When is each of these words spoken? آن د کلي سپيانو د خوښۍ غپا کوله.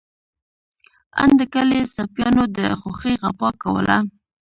آن 1.21 1.31
د 1.39 1.41
کلي 1.53 1.79
سپيانو 1.95 2.43
د 2.57 2.59
خوښۍ 2.79 3.15
غپا 3.21 3.49
کوله. 3.63 3.97